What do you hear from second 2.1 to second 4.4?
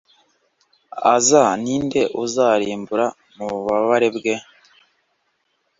uzarimbuka mububabare bwe